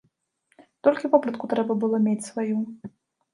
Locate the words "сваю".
2.31-2.57